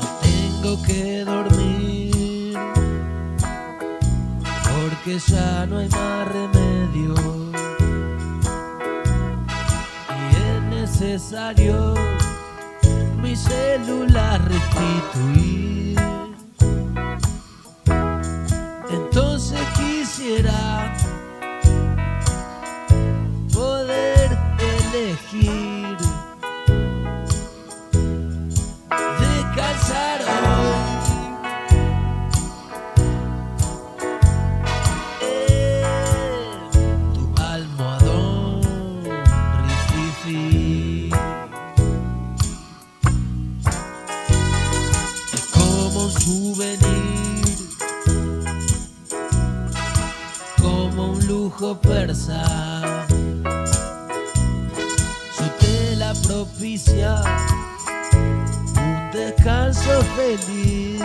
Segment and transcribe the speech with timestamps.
[0.00, 2.54] Tengo que dormir
[4.64, 7.14] porque ya no hay más remedio
[10.10, 11.94] y es necesario
[13.22, 15.98] mi celular restituir.
[18.90, 20.94] Entonces quisiera
[23.52, 25.75] poder elegir
[51.68, 51.74] Su
[55.58, 57.20] tela propicia
[58.76, 61.02] un descanso feliz.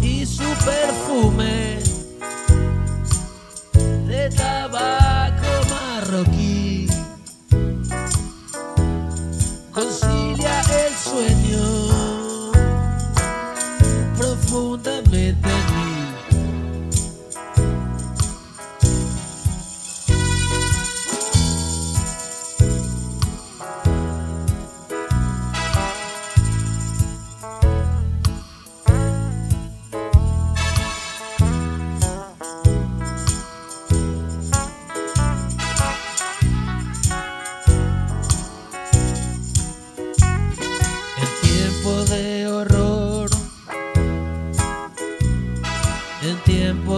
[0.00, 1.78] Y su perfume
[4.08, 6.88] de tabaco marroquí
[9.72, 11.62] concilia el sueño
[14.18, 15.50] profundamente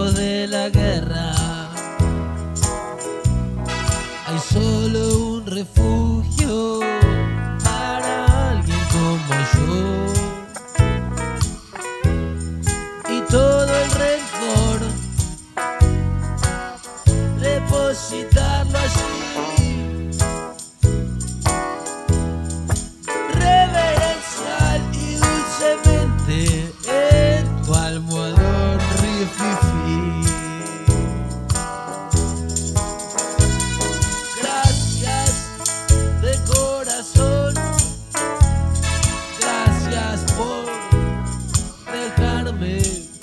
[0.02, 1.32] de la guerra
[4.26, 6.80] hay solo un refugio
[7.62, 10.06] para alguien como yo.
[13.08, 14.80] Y todo el rencor
[17.40, 18.53] depositar.
[42.64, 43.13] mesmo.